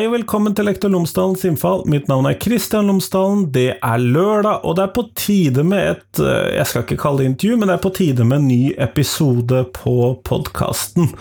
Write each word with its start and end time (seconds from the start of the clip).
Hei 0.00 0.06
og 0.08 0.14
velkommen 0.14 0.54
til 0.56 0.64
Lektor 0.64 0.88
Lomsdalens 0.88 1.42
innfall. 1.44 1.82
Mitt 1.92 2.06
navn 2.08 2.24
er 2.24 2.38
Kristian 2.40 2.86
Lomsdalen. 2.88 3.42
Det 3.52 3.74
er 3.84 4.00
lørdag, 4.00 4.62
og 4.64 4.78
det 4.78 4.86
er 4.86 4.94
på 4.96 5.02
tide 5.12 5.60
med 5.60 5.90
et 5.90 6.20
eh, 6.24 6.54
Jeg 6.54 6.70
skal 6.70 6.86
ikke 6.86 6.96
kalle 7.02 7.20
det 7.20 7.26
intervju, 7.28 7.58
men 7.60 7.68
det 7.68 7.74
er 7.74 7.82
på 7.84 7.92
tide 7.98 8.24
med 8.24 8.38
en 8.38 8.46
ny 8.48 8.72
episode 8.80 9.60
på 9.76 9.96
podkasten. 10.24 11.12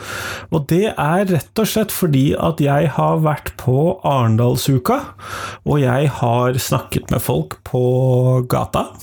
Og 0.55 0.63
det 0.71 0.93
er 0.93 1.27
rett 1.27 1.59
og 1.59 1.67
slett 1.67 1.91
fordi 1.91 2.23
at 2.39 2.63
jeg 2.63 2.93
har 2.95 3.19
vært 3.27 3.51
på 3.59 3.99
Arendalsuka, 4.07 5.01
og 5.67 5.83
jeg 5.83 6.15
har 6.21 6.63
snakket 6.69 7.11
med 7.11 7.19
folk 7.19 7.59
på 7.67 7.83
gata. 8.47 8.93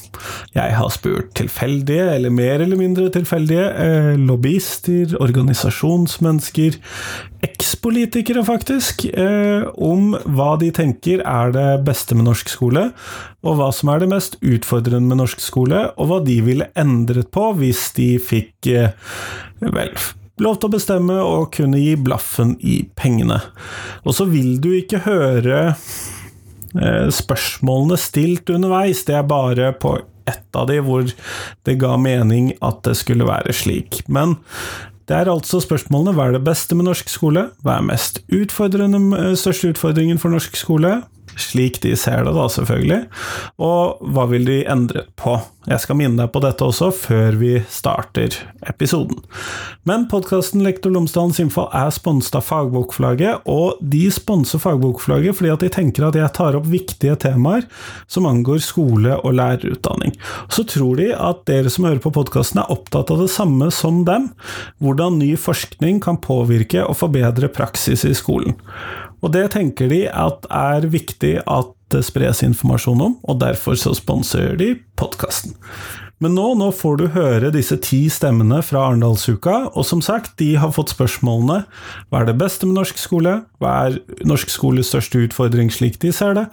Jeg 0.56 0.72
har 0.72 0.88
spurt 0.88 1.34
tilfeldige, 1.36 2.08
eller 2.16 2.32
mer 2.32 2.64
eller 2.64 2.80
mindre 2.80 3.12
tilfeldige, 3.12 3.68
eh, 3.76 4.12
lobbyister, 4.16 5.18
organisasjonsmennesker, 5.20 6.80
ekspolitikere 7.46 8.42
faktisk, 8.46 9.06
eh, 9.06 9.64
om 9.76 10.12
hva 10.36 10.56
de 10.60 10.72
tenker 10.74 11.22
er 11.22 11.54
det 11.54 11.68
beste 11.86 12.16
med 12.18 12.28
norsk 12.28 12.50
skole, 12.52 12.90
og 13.46 13.58
hva 13.58 13.70
som 13.74 13.92
er 13.92 14.02
det 14.02 14.10
mest 14.12 14.38
utfordrende 14.42 15.08
med 15.08 15.22
norsk 15.22 15.42
skole, 15.42 15.86
og 15.96 16.10
hva 16.10 16.20
de 16.26 16.40
ville 16.44 16.70
endret 16.78 17.30
på 17.34 17.52
hvis 17.60 17.88
de 17.96 18.10
fikk 18.22 18.70
eh, 18.72 18.94
vel 19.62 19.94
lov 20.42 20.58
til 20.58 20.68
å 20.68 20.74
bestemme 20.74 21.16
og 21.24 21.52
kunne 21.56 21.80
gi 21.80 21.94
blaffen 21.96 22.56
i 22.60 22.82
pengene. 22.98 23.38
Og 24.04 24.16
så 24.18 24.26
vil 24.28 24.58
du 24.60 24.72
ikke 24.76 25.04
høre 25.06 25.60
eh, 25.70 27.06
spørsmålene 27.14 27.98
stilt 28.00 28.52
underveis, 28.52 29.06
det 29.08 29.16
er 29.16 29.30
bare 29.30 29.72
på 29.80 29.96
ett 30.26 30.58
av 30.58 30.66
de 30.68 30.80
hvor 30.82 31.06
det 31.66 31.78
ga 31.80 31.94
mening 32.00 32.50
at 32.64 32.82
det 32.86 32.96
skulle 32.98 33.28
være 33.28 33.54
slik. 33.54 34.02
Men 34.10 34.36
det 35.06 35.14
er 35.14 35.30
altså 35.30 35.60
spørsmålene 35.62 36.16
hva 36.16 36.28
er 36.28 36.34
det 36.34 36.44
beste 36.46 36.74
med 36.74 36.88
norsk 36.88 37.10
skole, 37.10 37.48
hva 37.62 37.76
er 37.78 37.84
mest 37.86 38.18
utfordrende, 38.34 38.98
eh, 39.14 39.34
største 39.38 39.70
utfordringen 39.74 40.18
for 40.18 40.34
norsk 40.34 40.56
skole, 40.58 40.98
slik 41.36 41.80
de 41.84 41.94
ser 41.98 42.24
det, 42.26 42.34
da, 42.36 42.46
selvfølgelig, 42.52 43.02
og 43.62 44.00
hva 44.12 44.26
vil 44.30 44.48
de 44.48 44.62
endre 44.70 45.06
på? 45.20 45.38
Jeg 45.66 45.82
skal 45.82 45.98
minne 45.98 46.20
deg 46.20 46.30
på 46.30 46.40
dette 46.44 46.62
også 46.62 46.92
før 46.94 47.36
vi 47.40 47.56
starter 47.72 48.36
episoden. 48.70 49.18
Men 49.86 50.04
podkasten 50.10 50.62
Lektor 50.62 50.92
Lomsdalens 50.94 51.40
innfall 51.42 51.66
er 51.74 51.90
sponset 51.94 52.36
av 52.38 52.44
Fagbokforlaget, 52.46 53.42
og 53.50 53.80
de 53.82 54.04
sponser 54.14 54.62
Fagbokforlaget 54.62 55.34
fordi 55.38 55.50
at 55.50 55.64
de 55.64 55.70
tenker 55.74 56.06
at 56.06 56.18
jeg 56.18 56.34
tar 56.38 56.58
opp 56.58 56.68
viktige 56.70 57.16
temaer 57.26 57.66
som 58.06 58.28
angår 58.30 58.62
skole 58.62 59.18
og 59.18 59.34
lærerutdanning. 59.40 60.14
Så 60.46 60.62
tror 60.70 61.02
de 61.02 61.10
at 61.14 61.42
dere 61.50 61.72
som 61.72 61.88
hører 61.88 62.02
på 62.04 62.14
podkasten 62.14 62.62
er 62.62 62.70
opptatt 62.70 63.10
av 63.10 63.24
det 63.24 63.32
samme 63.34 63.72
som 63.74 64.04
dem, 64.06 64.30
hvordan 64.78 65.18
ny 65.18 65.32
forskning 65.40 65.98
kan 66.04 66.22
påvirke 66.22 66.86
og 66.86 66.94
forbedre 67.02 67.50
praksis 67.50 68.06
i 68.06 68.14
skolen. 68.14 68.54
Og 69.24 69.32
det 69.34 69.48
tenker 69.56 69.90
de 69.92 70.04
at 70.10 70.48
er 70.52 70.88
viktig 70.92 71.38
at 71.44 71.72
det 71.94 72.02
spres 72.02 72.42
informasjon 72.42 73.02
om, 73.04 73.14
og 73.22 73.38
derfor 73.40 73.78
så 73.78 73.94
sponser 73.94 74.56
de 74.58 74.74
podkasten. 74.98 75.54
Men 76.24 76.32
nå, 76.32 76.46
nå 76.56 76.70
får 76.72 76.94
du 76.96 77.02
høre 77.12 77.50
disse 77.52 77.76
ti 77.84 78.06
stemmene 78.08 78.62
fra 78.64 78.86
Arendalsuka, 78.86 79.56
og 79.76 79.84
som 79.84 80.00
sagt, 80.00 80.32
de 80.40 80.54
har 80.56 80.72
fått 80.72 80.94
spørsmålene 80.94 81.58
Hva 82.08 82.22
er 82.22 82.30
det 82.30 82.38
beste 82.40 82.64
med 82.64 82.78
norsk 82.78 82.96
skole? 82.96 83.34
Hva 83.60 83.74
er 83.84 83.98
norsk 84.24 84.48
skoles 84.48 84.88
største 84.88 85.26
utfordring 85.26 85.68
slik 85.74 86.00
de 86.00 86.14
ser 86.16 86.32
det? 86.38 86.46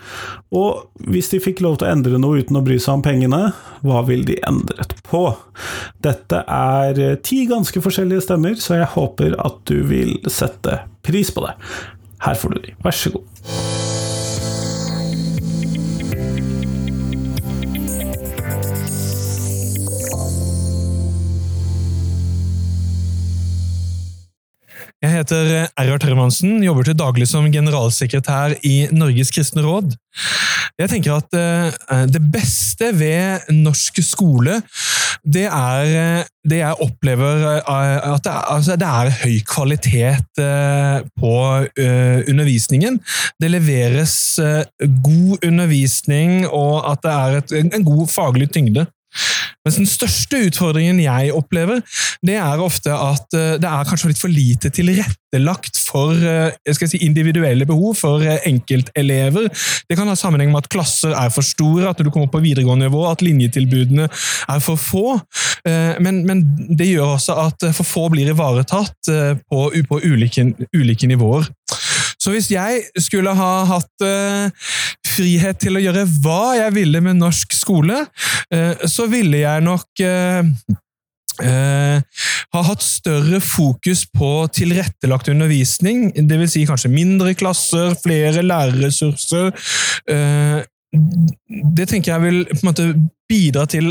Og 0.52 0.84
hvis 1.08 1.32
de 1.32 1.40
fikk 1.44 1.64
lov 1.64 1.80
til 1.80 1.88
å 1.88 1.94
endre 1.96 2.20
noe 2.20 2.44
uten 2.44 2.60
å 2.60 2.66
bry 2.66 2.76
seg 2.76 3.00
om 3.00 3.06
pengene, 3.08 3.42
hva 3.88 4.04
vil 4.10 4.28
de 4.28 4.36
endret 4.44 4.98
på? 5.08 5.30
Dette 6.04 6.44
er 6.44 7.04
ti 7.24 7.46
ganske 7.48 7.88
forskjellige 7.88 8.28
stemmer, 8.28 8.60
så 8.60 8.82
jeg 8.82 8.94
håper 8.98 9.40
at 9.40 9.64
du 9.72 9.80
vil 9.88 10.18
sette 10.28 10.82
pris 11.08 11.32
på 11.32 11.48
det. 11.48 11.56
Her 12.26 12.34
får 12.34 12.50
du 12.50 12.62
de. 12.62 12.74
Vær 12.84 12.92
så 12.92 13.12
god. 13.12 13.22
Jeg 25.04 25.18
heter 25.18 25.50
Erhard 25.76 26.06
Hermansen, 26.08 26.62
jobber 26.64 26.86
til 26.88 26.96
daglig 26.96 27.26
som 27.28 27.50
generalsekretær 27.52 28.54
i 28.64 28.86
Norges 28.96 29.34
kristne 29.36 29.60
råd. 29.66 29.98
Jeg 30.80 30.92
tenker 30.94 31.18
at 31.18 31.36
eh, 31.36 32.06
det 32.08 32.22
beste 32.32 32.88
ved 32.96 33.50
norsk 33.52 34.00
skole, 34.00 34.62
det 35.28 35.44
er 35.50 35.92
eh, 36.00 36.30
det 36.48 36.62
jeg 36.62 36.80
opplever 36.88 37.44
eh, 37.50 37.68
at 38.14 38.24
det 38.24 38.32
er, 38.32 38.48
altså 38.56 38.80
det 38.80 38.94
er 38.94 39.12
høy 39.26 39.36
kvalitet 39.44 40.44
på 41.20 41.36
undervisningen. 42.32 43.02
Det 43.44 43.52
leveres 43.52 44.16
god 45.04 45.44
undervisning, 45.44 46.46
og 46.48 46.80
at 46.94 47.04
det 47.04 47.14
er 47.20 47.40
et, 47.42 47.58
en 47.76 47.92
god 47.92 48.08
faglig 48.08 48.54
tyngde. 48.56 48.88
Mens 49.64 49.78
den 49.80 49.88
største 49.88 50.40
utfordringen 50.48 51.00
jeg 51.04 51.34
opplever, 51.36 51.80
det 52.26 52.36
er 52.40 52.64
ofte 52.64 52.92
at 52.92 53.38
eh, 53.38 53.56
det 53.62 53.70
er 53.70 53.88
kanskje 53.88 54.12
litt 54.12 54.22
for 54.22 54.34
lite 54.34 54.72
tilrettelagt 54.74 55.80
for 55.80 56.18
eh, 56.18 56.76
si, 56.76 57.00
individuelle 57.06 57.68
behov 57.70 57.96
for 58.02 58.26
eh, 58.26 58.42
enkeltelever. 58.50 59.48
Det 59.88 59.98
kan 60.00 60.10
ha 60.10 60.18
sammenheng 60.20 60.52
med 60.52 60.64
at 60.64 60.72
klasser 60.74 61.16
er 61.16 61.32
for 61.34 61.46
store, 61.46 61.88
at 61.90 62.04
du 62.04 62.12
kommer 62.12 62.32
på 62.32 62.44
videregående 62.44 62.90
nivå, 62.90 63.06
at 63.10 63.24
linjetilbudene 63.24 64.10
er 64.10 64.64
for 64.64 64.80
få. 64.80 65.20
Men, 66.04 66.26
men 66.28 66.42
det 66.76 66.90
gjør 66.90 67.14
også 67.14 67.38
at 67.40 67.64
for 67.72 67.88
få 67.88 68.02
blir 68.12 68.28
ivaretatt 68.34 69.08
på, 69.48 69.60
på 69.88 70.00
ulike, 70.04 70.44
ulike 70.76 71.08
nivåer. 71.08 71.48
Så 72.20 72.34
hvis 72.34 72.50
jeg 72.52 72.84
skulle 73.00 73.32
ha 73.36 73.52
hatt 73.70 74.08
frihet 75.14 75.60
til 75.64 75.78
å 75.78 75.84
gjøre 75.84 76.06
hva 76.24 76.56
jeg 76.60 76.76
ville 76.76 77.02
med 77.06 77.20
norsk 77.22 77.56
skole, 77.56 78.04
uh, 78.54 78.86
så 78.90 79.08
ville 79.12 79.44
jeg 79.44 79.66
nok 79.66 80.04
uh, 80.06 80.44
har 82.54 82.68
hatt 82.68 82.84
større 82.86 83.40
fokus 83.42 84.04
på 84.06 84.30
tilrettelagt 84.54 85.32
undervisning, 85.34 86.12
dvs. 86.14 86.52
Si 86.54 86.66
kanskje 86.70 86.92
mindre 86.94 87.34
klasser, 87.34 87.96
flere 88.04 88.44
lærerressurser. 88.46 89.50
det 91.74 91.88
tenker 91.90 92.12
jeg 92.12 92.22
vil 92.22 92.40
på 92.52 92.60
en 92.60 92.70
måte 92.70 92.86
bidra 93.26 93.66
til 93.66 93.90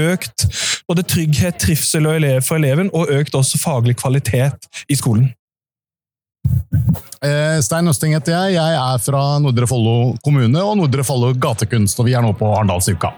økt 0.00 0.46
både 0.88 1.04
trygghet, 1.04 1.58
trivsel 1.60 2.08
og 2.08 2.16
elev 2.16 2.40
for 2.46 2.56
eleven, 2.56 2.88
og 2.96 3.12
økt 3.12 3.36
også 3.36 3.60
faglig 3.60 3.98
kvalitet 4.00 4.68
i 4.88 4.96
skolen. 4.96 5.28
Eh, 7.24 7.58
Stein 7.64 7.90
Østing 7.90 8.14
heter 8.14 8.34
jeg. 8.34 8.58
Jeg 8.58 8.78
er 8.78 9.02
fra 9.02 9.22
Nordre 9.42 9.66
Follo 9.70 10.14
kommune 10.24 10.62
og 10.62 10.76
Nordre 10.78 11.04
Follo 11.06 11.32
gatekunst, 11.34 11.98
og 11.98 12.06
vi 12.08 12.14
er 12.14 12.24
nå 12.24 12.32
på 12.38 12.50
Arendalsuka. 12.54 13.12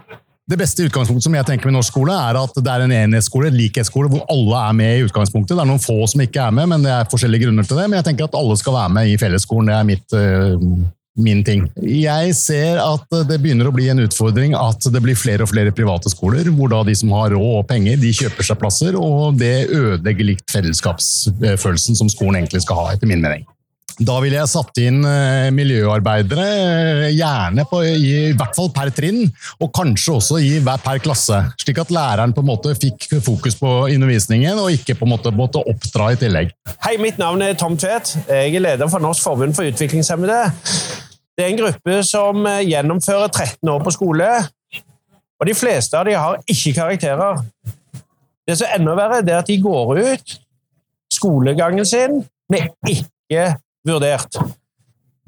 Det 0.51 0.59
beste 0.59 0.83
utgangspunktet 0.89 1.29
som 1.29 1.35
jeg 1.37 1.47
tenker 1.47 1.69
med 1.69 1.77
norsk 1.77 1.93
skole, 1.93 2.15
er 2.17 2.39
at 2.41 2.57
det 2.57 2.71
er 2.73 2.83
en 2.83 2.95
enhetsskole, 2.95 3.53
en 3.53 3.59
likhetsskole, 3.59 4.09
hvor 4.11 4.25
alle 4.33 4.63
er 4.67 4.79
med 4.81 4.97
i 4.97 5.05
utgangspunktet. 5.07 5.53
Det 5.55 5.63
er 5.63 5.69
noen 5.69 5.83
få 5.83 5.99
som 6.11 6.25
ikke 6.25 6.43
er 6.43 6.57
med, 6.57 6.67
men 6.73 6.87
det 6.87 6.91
er 6.91 7.11
forskjellige 7.13 7.45
grunner 7.45 7.69
til 7.69 7.79
det. 7.79 7.85
Men 7.87 8.01
jeg 8.01 8.09
tenker 8.09 8.27
at 8.27 8.39
alle 8.41 8.57
skal 8.59 8.75
være 8.75 8.95
med 8.97 9.13
i 9.13 9.19
fellesskolen. 9.21 9.71
Det 9.71 9.77
er 9.77 9.87
mitt, 9.87 10.17
uh, 10.17 10.65
min 11.19 11.43
ting. 11.45 11.67
Jeg 11.83 12.35
ser 12.39 12.81
at 12.83 13.07
det 13.29 13.41
begynner 13.43 13.69
å 13.69 13.75
bli 13.75 13.89
en 13.93 14.03
utfordring 14.05 14.55
at 14.59 14.87
det 14.93 15.03
blir 15.03 15.19
flere 15.19 15.47
og 15.47 15.53
flere 15.53 15.75
private 15.75 16.13
skoler, 16.13 16.49
hvor 16.55 16.71
da 16.73 16.83
de 16.87 16.95
som 16.97 17.13
har 17.17 17.35
råd 17.35 17.63
og 17.63 17.69
penger, 17.71 17.99
de 18.01 18.13
kjøper 18.15 18.47
seg 18.47 18.61
plasser, 18.61 18.99
og 18.99 19.39
det 19.41 19.69
ødelegger 19.69 20.33
litt 20.33 20.45
fellesskapsfølelsen 20.53 21.99
som 21.99 22.13
skolen 22.13 22.43
egentlig 22.43 22.63
skal 22.67 22.85
ha, 22.85 22.93
etter 22.95 23.11
min 23.11 23.25
mening. 23.25 23.49
Da 24.01 24.15
ville 24.23 24.39
jeg 24.39 24.49
satt 24.49 24.79
inn 24.81 25.03
eh, 25.05 25.51
miljøarbeidere, 25.53 26.47
eh, 26.47 27.11
gjerne 27.13 27.67
på, 27.69 27.83
i, 27.85 28.31
hvert 28.39 28.57
fall 28.57 28.71
per 28.73 28.89
trinn, 28.97 29.27
og 29.61 29.73
kanskje 29.77 30.15
også 30.17 30.41
i 30.41 30.55
hver 30.65 30.81
per 30.81 31.03
klasse. 31.05 31.43
Slik 31.61 31.83
at 31.83 31.93
læreren 31.93 32.33
på 32.37 32.41
en 32.41 32.49
måte 32.49 32.73
fikk 32.79 33.11
fokus 33.27 33.59
på 33.61 33.75
undervisningen, 33.91 34.57
og 34.63 34.73
ikke 34.73 34.97
på 34.97 35.09
en 35.09 35.13
måte 35.13 35.35
måtte 35.37 35.61
oppdra 35.61 36.15
i 36.15 36.21
tillegg. 36.23 36.55
Hei, 36.87 36.97
mitt 37.03 37.21
navn 37.21 37.45
er 37.45 37.59
Tom 37.61 37.77
Tvedt. 37.81 38.17
Jeg 38.31 38.57
er 38.57 38.69
leder 38.71 38.89
for 38.89 39.05
Norsk 39.05 39.27
forbund 39.27 39.59
for 39.59 39.69
utviklingshemmede. 39.69 40.47
Det 41.39 41.47
er 41.47 41.53
en 41.53 41.61
gruppe 41.61 42.01
som 42.07 42.47
eh, 42.47 42.63
gjennomfører 42.69 43.29
13 43.29 43.73
år 43.73 43.83
på 43.85 43.95
skole, 43.95 44.31
og 45.41 45.49
de 45.49 45.57
fleste 45.57 45.97
av 45.97 46.05
dem 46.09 46.21
har 46.21 46.41
ikke 46.45 46.75
karakterer. 46.77 47.41
Det 48.47 48.59
som 48.59 48.69
er 48.69 48.81
enda 48.81 48.97
verre, 48.99 49.23
er 49.25 49.39
at 49.39 49.49
de 49.49 49.61
går 49.63 49.95
ut 49.99 50.35
skolegangen 51.15 51.87
sin 51.87 52.23
med 52.51 52.69
ikke 52.89 53.55
vurdert. 53.87 54.37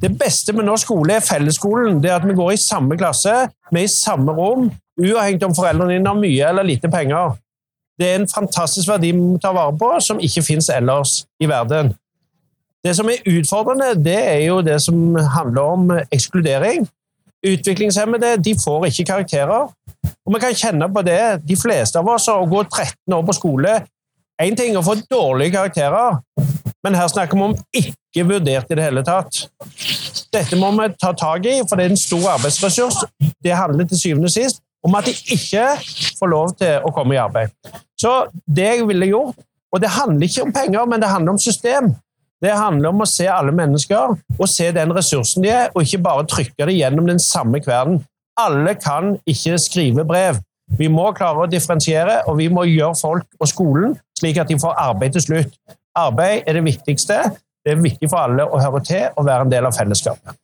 Det 0.02 0.10
beste 0.18 0.52
med 0.52 0.66
norsk 0.66 0.88
skole 0.88 1.14
er 1.14 1.24
fellesskolen. 1.24 2.00
Det 2.02 2.10
er 2.10 2.18
at 2.18 2.26
vi 2.26 2.34
går 2.34 2.52
i 2.52 2.60
samme 2.60 2.98
klasse, 2.98 3.32
vi 3.70 3.84
er 3.84 3.86
i 3.86 3.92
samme 3.92 4.34
rom, 4.34 4.70
uavhengig 5.00 5.46
om 5.46 5.54
foreldrene 5.54 5.94
dine 5.94 6.10
har 6.10 6.18
mye 6.18 6.48
eller 6.48 6.66
lite 6.66 6.90
penger. 6.90 7.36
Det 7.98 8.08
er 8.08 8.18
en 8.18 8.28
fantastisk 8.28 8.88
verdi 8.88 9.12
vi 9.12 9.20
må 9.20 9.38
ta 9.38 9.52
vare 9.54 9.76
på, 9.78 9.92
som 10.00 10.20
ikke 10.20 10.42
fins 10.42 10.68
ellers 10.74 11.22
i 11.40 11.48
verden. 11.48 11.92
Det 12.82 12.96
som 12.98 13.08
er 13.10 13.22
utfordrende, 13.30 13.92
det 14.02 14.18
er 14.18 14.40
jo 14.46 14.58
det 14.64 14.80
som 14.82 15.14
handler 15.14 15.62
om 15.76 15.92
ekskludering. 16.10 16.88
Utviklingshemmede 17.46 18.36
de 18.42 18.54
får 18.58 18.88
ikke 18.90 19.04
karakterer. 19.04 19.70
Og 20.26 20.34
vi 20.34 20.40
kan 20.42 20.54
kjenne 20.54 20.88
på 20.90 21.02
det, 21.06 21.20
de 21.46 21.56
fleste 21.58 21.98
av 21.98 22.10
oss, 22.10 22.28
å 22.30 22.42
gå 22.46 22.64
13 22.64 23.14
år 23.14 23.26
på 23.26 23.38
skole 23.38 23.80
Én 24.42 24.56
ting 24.58 24.72
er 24.72 24.80
å 24.80 24.86
få 24.86 24.96
dårlige 25.10 25.54
karakterer, 25.54 26.18
Men 26.82 26.96
her 26.98 27.06
snakker 27.06 27.38
vi 27.38 27.42
om 27.44 27.52
ikke 27.78 28.24
vurdert 28.26 28.70
i 28.72 28.74
det 28.74 28.82
hele 28.82 29.04
tatt. 29.06 29.44
Dette 30.34 30.56
må 30.58 30.72
vi 30.74 30.88
ta 30.98 31.12
tak 31.14 31.44
i, 31.46 31.60
for 31.68 31.78
det 31.78 31.84
er 31.84 31.92
en 31.94 32.00
stor 32.00 32.24
arbeidsressurs. 32.32 33.04
Det 33.38 33.54
handler 33.54 33.86
til 33.86 34.00
syvende 34.00 34.26
og 34.26 34.34
sist 34.34 34.58
om 34.82 34.96
at 34.98 35.06
de 35.06 35.14
ikke 35.36 35.62
får 36.18 36.32
lov 36.32 36.56
til 36.58 36.82
å 36.82 36.90
komme 36.90 37.14
i 37.14 37.20
arbeid. 37.22 37.54
Så 37.94 38.26
det 38.50 38.66
jeg 38.66 38.88
ville 38.88 39.12
gjort 39.12 39.38
Og 39.72 39.80
det 39.80 39.88
handler 39.88 40.26
ikke 40.26 40.42
om 40.42 40.50
penger, 40.52 40.84
men 40.84 41.00
det 41.00 41.08
handler 41.08 41.32
om 41.32 41.38
system. 41.40 41.94
Det 42.42 42.54
handler 42.58 42.90
om 42.90 43.04
å 43.04 43.06
se 43.06 43.28
alle 43.30 43.52
mennesker 43.54 44.16
og 44.16 44.48
se 44.50 44.70
den 44.74 44.94
ressursen 44.96 45.44
de 45.44 45.52
er, 45.54 45.68
og 45.74 45.86
ikke 45.86 46.02
bare 46.02 46.26
trykke 46.26 46.66
det 46.66 46.74
gjennom 46.74 47.06
den 47.06 47.22
samme 47.22 47.60
kverden. 47.62 48.00
Alle 48.40 48.74
kan 48.80 49.14
ikke 49.28 49.60
skrive 49.62 50.04
brev. 50.08 50.40
Vi 50.78 50.88
må 50.90 51.10
klare 51.14 51.44
å 51.44 51.50
differensiere, 51.50 52.22
og 52.26 52.40
vi 52.40 52.48
må 52.50 52.64
gjøre 52.66 52.98
folk 52.98 53.28
og 53.38 53.50
skolen 53.50 53.94
slik 54.18 54.38
at 54.42 54.50
de 54.50 54.58
får 54.58 54.78
arbeid 54.78 55.14
til 55.16 55.26
slutt. 55.26 55.56
Arbeid 55.98 56.48
er 56.48 56.58
det 56.58 56.66
viktigste. 56.66 57.18
Det 57.62 57.76
er 57.76 57.82
viktig 57.82 58.10
for 58.10 58.24
alle 58.24 58.46
å 58.48 58.58
høre 58.58 58.82
til 58.86 59.10
og 59.12 59.26
være 59.28 59.46
en 59.46 59.52
del 59.52 59.68
av 59.68 59.76
fellesskapet. 59.76 60.41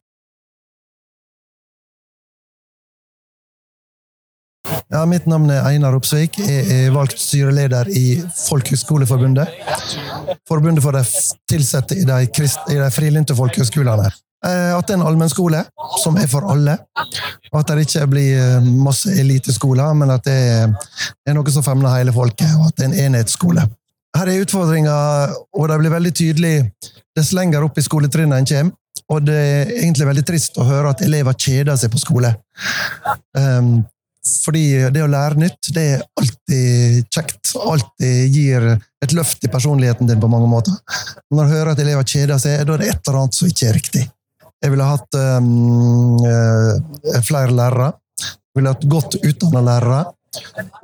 Ja, 4.89 5.03
mitt 5.05 5.27
navn 5.29 5.51
er 5.53 5.67
Einar 5.69 5.93
Opsvik. 5.99 6.39
Jeg 6.41 6.65
er 6.73 6.93
valgt 6.95 7.19
styreleder 7.21 7.91
i 7.93 8.23
Folkehøgskoleforbundet. 8.47 9.51
Forbundet 10.49 10.81
for 10.81 10.97
de 10.97 11.03
ansatte 11.59 11.99
i 11.99 12.07
de, 12.09 12.17
krist, 12.33 12.63
i 12.73 12.79
de 12.79 12.87
frilynte 12.95 13.37
folkehøgskolene. 13.37 14.09
Eh, 14.49 14.71
At 14.73 14.89
det 14.89 14.95
er 14.95 15.01
en 15.03 15.05
allmennskole 15.11 15.61
som 16.01 16.17
er 16.17 16.31
for 16.33 16.47
alle. 16.49 16.79
At 17.53 17.69
det 17.69 17.85
ikke 17.85 18.07
blir 18.15 18.41
eh, 18.41 18.71
masse 18.87 19.13
eliteskoler, 19.13 19.93
men 19.99 20.15
at 20.15 20.25
det 20.25 20.39
er 20.39 21.37
noe 21.37 21.53
som 21.53 21.67
femner 21.67 21.99
hele 21.99 22.17
folket, 22.17 22.49
og 22.57 22.71
at 22.71 22.81
det 22.81 22.87
er 22.87 22.91
en 22.95 22.99
enhetsskole. 23.11 23.67
Her 24.17 24.33
er 24.33 24.41
utfordringer, 24.47 25.37
og 25.53 25.69
de 25.69 25.79
blir 25.83 25.97
veldig 25.99 26.15
tydelige 26.17 26.65
dess 27.19 27.35
lenger 27.37 27.67
opp 27.67 27.77
i 27.77 27.85
skoletrinnet 27.85 28.41
en 28.41 28.49
kommer. 28.55 28.77
Og 29.13 29.21
det 29.25 29.37
er 29.37 29.77
egentlig 29.83 30.09
veldig 30.09 30.25
trist 30.27 30.57
å 30.61 30.65
høre 30.69 30.97
at 30.97 31.05
elever 31.05 31.37
kjeder 31.37 31.77
seg 31.81 31.93
på 31.93 32.01
skole. 32.01 32.33
Um, 33.37 33.85
fordi 34.45 34.65
det 34.95 35.03
å 35.05 35.11
lære 35.11 35.41
nytt, 35.43 35.71
det 35.75 35.85
er 35.95 36.05
alltid 36.21 37.09
kjekt. 37.15 37.55
Alltid 37.59 38.35
gir 38.35 38.67
et 38.75 39.15
løft 39.17 39.45
i 39.47 39.51
personligheten 39.53 40.11
din 40.11 40.21
på 40.21 40.31
mange 40.31 40.51
måter. 40.51 40.75
Når 41.35 41.49
du 41.49 41.55
hører 41.55 41.73
at 41.73 41.83
elever 41.83 42.07
kjeder 42.09 42.41
seg, 42.43 42.63
da 42.67 42.77
er 42.77 42.85
det 42.85 42.93
et 42.93 43.03
eller 43.09 43.23
annet 43.23 43.39
som 43.39 43.51
ikke 43.51 43.71
er 43.71 43.79
riktig. 43.79 44.05
Jeg 44.59 44.75
ville 44.75 44.87
hatt 44.89 45.19
um, 45.39 46.19
flere 47.27 47.55
lærere. 47.55 47.93
Jeg 48.19 48.59
ville 48.59 48.73
hatt 48.75 48.89
godt 48.91 49.19
utdanna 49.23 49.63
lærere. 49.63 50.05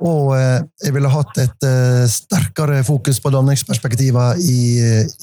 Og 0.07 0.31
eh, 0.35 0.63
jeg 0.81 0.95
ville 0.95 1.11
hatt 1.11 1.37
et 1.43 1.65
sterkere 2.09 2.79
fokus 2.87 3.19
på 3.21 3.29
danningsperspektiver 3.35 4.39
i, 4.41 4.61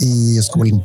i 0.06 0.12
skolen. 0.44 0.78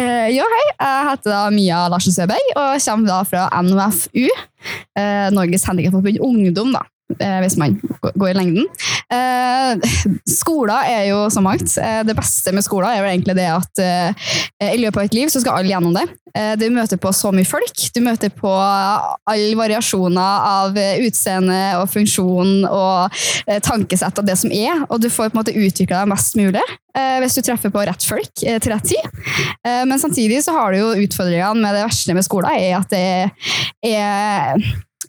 Eh, 0.00 0.28
jo, 0.32 0.44
hei. 0.46 0.66
Jeg 0.78 1.06
heter 1.10 1.32
da 1.32 1.40
Mia 1.52 1.80
Larsen 1.90 2.14
Søberg 2.14 2.52
og 2.54 2.78
kommer 2.84 3.10
da 3.10 3.18
fra 3.26 3.62
NOFU, 3.66 4.28
uh, 4.30 5.26
Norges 5.34 5.66
Handikapforbund 5.68 6.20
Ungdom, 6.24 6.72
da, 6.76 6.84
eh, 6.86 6.99
hvis 7.18 7.56
man 7.60 7.76
går 8.14 8.30
i 8.30 8.36
lengden. 8.38 8.66
Eh, 9.10 9.90
skoler 10.28 10.86
er 10.86 11.04
jo 11.10 11.24
så 11.32 11.42
mangt. 11.42 11.74
Eh, 11.80 12.02
det 12.06 12.16
beste 12.18 12.52
med 12.54 12.64
skoler 12.66 12.92
er 12.92 13.00
jo 13.02 13.10
egentlig 13.10 13.36
det 13.38 13.48
at 13.50 13.82
eh, 13.82 14.32
i 14.70 14.80
løpet 14.80 15.00
av 15.00 15.08
et 15.08 15.16
liv 15.18 15.32
så 15.32 15.42
skal 15.42 15.60
alle 15.60 15.72
gjennom 15.72 15.96
det. 15.96 16.06
Eh, 16.36 16.52
du 16.60 16.68
møter 16.70 17.00
på 17.00 17.10
så 17.16 17.32
mye 17.34 17.48
folk. 17.48 17.74
Du 17.94 18.00
møter 18.04 18.30
på 18.34 18.50
alle 18.50 19.56
variasjoner 19.58 20.46
av 20.50 20.78
eh, 20.78 21.00
utseende 21.06 21.58
og 21.80 21.88
funksjon 21.90 22.52
og 22.68 23.22
eh, 23.46 23.58
tankesett 23.66 24.20
av 24.22 24.28
det 24.28 24.38
som 24.38 24.52
er, 24.54 24.84
og 24.88 25.02
du 25.02 25.08
får 25.10 25.30
på 25.30 25.34
en 25.34 25.40
måte 25.42 25.56
utvikla 25.56 26.04
deg 26.04 26.12
mest 26.12 26.38
mulig 26.38 26.62
eh, 26.62 27.16
hvis 27.22 27.38
du 27.38 27.42
treffer 27.46 27.72
på 27.74 27.82
rett 27.88 28.06
folk 28.06 28.44
eh, 28.46 28.60
til 28.62 28.74
rett 28.74 28.86
tid. 28.92 29.24
Eh, 29.66 29.82
Men 29.90 29.98
samtidig 30.02 30.44
så 30.46 30.54
har 30.54 30.70
du 30.72 30.80
jo 30.84 30.92
utfordringene 31.06 31.64
med 31.64 31.74
det 31.78 31.82
verste 31.88 32.14
med 32.14 32.26
skolen, 32.26 32.54
er 32.54 32.78
at 32.78 32.94
det 32.94 33.90
er 33.90 34.62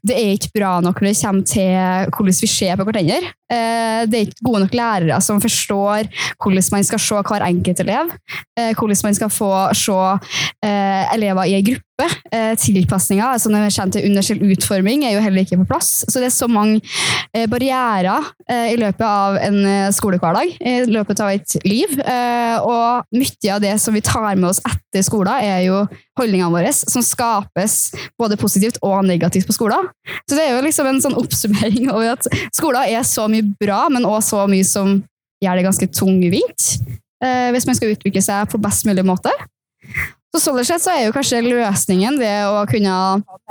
det 0.08 0.18
er 0.18 0.34
ikke 0.36 0.52
bra 0.56 0.80
nok 0.82 1.02
når 1.02 1.14
det 1.14 1.22
kommer 1.22 1.46
til 1.46 1.70
hvordan 2.10 2.42
vi 2.42 2.50
ser 2.50 2.76
på 2.80 2.88
hverandre. 2.88 3.34
Eh, 3.52 4.02
Det 4.08 4.18
er 4.18 4.26
ikke 4.30 4.46
gode 4.48 4.64
nok 4.64 4.74
lærere 4.74 5.22
som 5.22 5.42
forstår 5.44 6.08
hvordan 6.42 6.64
man 6.72 6.84
skal 6.88 7.00
se 7.00 7.16
hver 7.28 7.46
enkelt 7.46 7.80
elev. 7.84 8.12
eh, 8.58 8.74
Hvordan 8.74 8.98
man 9.04 9.16
skal 9.16 9.30
få 9.30 9.52
se 9.76 10.00
eh, 10.64 11.14
elever 11.16 11.44
i 11.46 11.56
en 11.60 11.66
gruppe. 11.66 11.88
Tilpasninger, 12.58 13.22
altså 13.24 13.50
når 13.50 13.68
det 13.68 13.76
kommer 13.76 13.92
til 13.94 14.06
universell 14.10 14.40
utforming, 14.42 15.04
er 15.06 15.12
jo 15.14 15.20
heller 15.22 15.44
ikke 15.46 15.60
på 15.60 15.68
plass. 15.70 15.90
Så 16.10 16.18
det 16.18 16.32
er 16.32 16.34
så 16.34 16.48
mange 16.50 16.80
barrierer 17.52 18.26
i 18.72 18.78
løpet 18.80 19.04
av 19.06 19.38
en 19.38 19.60
eh, 19.70 19.92
skolehverdag, 19.94 20.56
i 20.66 20.74
løpet 20.90 21.22
av 21.22 21.30
et 21.36 21.54
liv. 21.64 21.94
Og 22.66 23.06
mye 23.14 23.54
av 23.54 23.62
det 23.62 23.76
som 23.84 23.94
vi 23.94 24.02
tar 24.02 24.34
med 24.36 24.50
oss 24.50 24.64
etter 24.66 25.06
skolen, 25.06 25.46
er 25.46 25.62
jo 25.68 25.84
holdningene 26.18 26.52
våre, 26.52 26.74
som 26.74 27.06
skapes 27.06 27.92
både 28.20 28.36
positivt 28.42 28.82
og 28.82 29.06
negativt 29.06 29.46
på 29.48 29.54
skolen. 29.56 29.86
Så 30.26 30.36
det 30.36 30.48
er 30.48 30.56
jo 30.58 30.66
liksom 30.66 30.90
en 30.90 31.02
sånn 31.06 31.16
oppsummering 31.22 31.86
over 31.94 32.16
at 32.18 32.28
skolen 32.58 32.82
er 32.98 33.06
så 33.08 33.28
mye 33.32 33.41
bra, 33.62 33.86
men 33.92 34.08
også 34.08 34.36
så 34.36 34.48
mye 34.52 34.68
som 34.68 35.00
gjør 35.42 35.58
det 35.58 35.66
ganske 35.66 35.88
tungvint, 35.96 36.68
eh, 37.24 37.50
hvis 37.54 37.68
man 37.70 37.78
skal 37.78 37.96
utvikle 37.96 38.22
seg 38.24 38.50
på 38.52 38.62
best 38.62 38.86
mulig 38.90 39.06
måte. 39.08 39.34
Så 40.32 40.40
sånn 40.40 40.62
sett 40.64 40.80
så 40.80 40.94
er 40.94 41.02
jo 41.04 41.12
kanskje 41.16 41.42
løsningen 41.44 42.16
det 42.16 42.32
å 42.48 42.62
kunne 42.70 42.94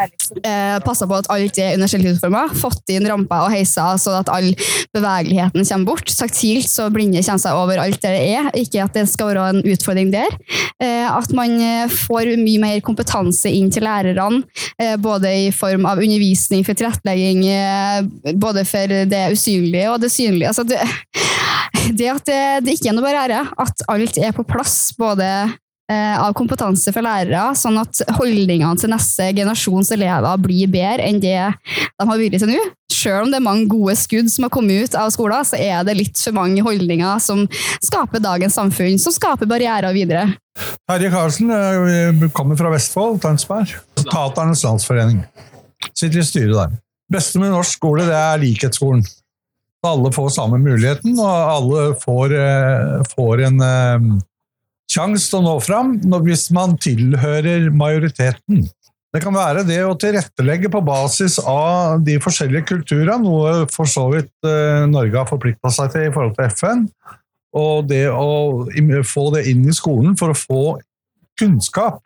eh, 0.00 0.78
passe 0.80 1.04
på 1.04 1.18
at 1.18 1.28
alt 1.28 1.58
er 1.60 1.74
universelt 1.76 2.08
utforma, 2.08 2.46
fått 2.56 2.92
inn 2.94 3.04
ramper 3.04 3.44
og 3.44 3.52
heiser 3.52 3.98
så 4.00 4.14
at 4.16 4.32
all 4.32 4.48
bevegeligheten 4.96 5.66
kommer 5.68 5.90
bort. 5.90 6.08
Taktilt 6.08 6.72
så 6.72 6.88
blinde 6.92 7.20
kommer 7.26 7.44
seg 7.44 7.60
over 7.60 7.84
alt 7.84 8.00
det 8.00 8.14
det 8.16 8.24
er, 8.32 8.48
ikke 8.56 8.86
at 8.86 8.96
det 8.96 9.04
skal 9.12 9.28
være 9.28 9.44
en 9.52 9.60
utfordring 9.74 10.08
der. 10.14 10.32
Eh, 10.80 11.04
at 11.04 11.36
man 11.36 11.60
eh, 11.60 11.84
får 11.92 12.32
mye 12.40 12.64
mer 12.64 12.80
kompetanse 12.86 13.52
inn 13.52 13.68
til 13.68 13.84
lærerne, 13.84 14.40
eh, 14.80 14.96
både 14.96 15.36
i 15.44 15.46
form 15.52 15.84
av 15.84 16.00
undervisning, 16.00 16.64
for 16.64 16.80
tilrettelegging, 16.80 17.44
eh, 17.44 18.34
både 18.40 18.64
for 18.64 19.00
det 19.12 19.24
usynlige 19.36 19.92
og 19.92 20.00
det 20.00 20.14
synlige. 20.16 20.48
Altså 20.48 20.64
det, 20.64 20.80
det 21.92 22.12
at 22.16 22.24
det, 22.24 22.44
det 22.64 22.78
ikke 22.78 22.94
er 22.94 22.96
noe 22.96 23.04
barriere, 23.04 23.48
at 23.60 23.90
alt 23.92 24.16
er 24.16 24.32
på 24.32 24.48
plass, 24.48 24.94
både 24.96 25.28
av 25.90 26.34
kompetanse 26.38 26.92
for 26.94 27.02
lærere, 27.02 27.50
sånn 27.58 27.80
at 27.80 28.02
holdningene 28.18 28.78
til 28.78 28.92
neste 28.92 29.30
generasjons 29.34 29.90
elever 29.96 30.42
blir 30.42 30.70
bedre 30.70 31.08
enn 31.08 31.18
det 31.22 31.38
de 31.40 32.06
har 32.06 32.20
vært 32.20 32.38
til 32.38 32.52
nå. 32.52 32.60
Selv 32.90 33.24
om 33.24 33.30
det 33.32 33.38
er 33.38 33.44
mange 33.44 33.68
gode 33.70 33.94
skudd 33.96 34.28
som 34.32 34.44
har 34.46 34.52
kommet 34.52 34.90
ut 34.90 34.96
av 34.98 35.10
skolen, 35.14 35.46
så 35.46 35.58
er 35.60 35.84
det 35.86 35.96
litt 35.96 36.20
for 36.20 36.36
mange 36.36 36.62
holdninger 36.64 37.22
som 37.22 37.46
skaper 37.80 38.22
dagens 38.22 38.58
samfunn, 38.58 38.98
som 39.00 39.14
skaper 39.14 39.48
barrierer 39.50 39.94
videre. 39.96 40.26
Terje 40.90 41.12
Karlsen 41.12 41.52
eh, 41.54 42.26
kommer 42.36 42.58
fra 42.58 42.72
Vestfold, 42.74 43.20
Tønsberg. 43.22 43.72
Taternes 44.02 44.64
Landsforening. 44.66 45.22
Sitter 45.94 46.20
i 46.20 46.26
styret 46.26 46.56
der. 46.56 46.76
beste 47.10 47.40
med 47.42 47.54
norsk 47.54 47.78
skole, 47.78 48.04
det 48.08 48.16
er 48.16 48.42
likhetsskolen. 48.42 49.04
Alle 49.86 50.10
får 50.12 50.34
samme 50.34 50.58
muligheten, 50.60 51.14
og 51.16 51.54
alle 51.54 51.84
får, 52.02 52.34
eh, 52.36 52.98
får 53.14 53.46
en 53.48 53.62
eh, 53.64 54.10
sjanse 54.90 55.30
til 55.30 55.40
å 55.40 55.46
nå 55.46 55.56
fram 55.62 55.96
hvis 56.26 56.48
man 56.54 56.76
tilhører 56.80 57.70
majoriteten. 57.74 58.66
Det 59.10 59.22
kan 59.24 59.34
være 59.34 59.64
det 59.66 59.80
å 59.82 59.96
tilrettelegge 59.98 60.70
på 60.70 60.82
basis 60.86 61.40
av 61.42 61.98
de 62.06 62.14
forskjellige 62.22 62.68
kulturene, 62.68 63.18
noe 63.24 63.66
for 63.72 63.90
så 63.90 64.04
vidt 64.12 64.30
eh, 64.46 64.86
Norge 64.90 65.18
har 65.18 65.26
forplikta 65.26 65.72
seg 65.74 65.90
til 65.94 66.06
i 66.06 66.12
forhold 66.14 66.36
til 66.36 66.46
FN. 66.52 66.84
Og 67.58 67.88
det 67.90 68.04
å 68.14 68.68
få 69.02 69.24
det 69.34 69.48
inn 69.50 69.64
i 69.66 69.74
skolen 69.74 70.14
for 70.18 70.30
å 70.30 70.38
få 70.38 70.62
kunnskap, 71.40 71.98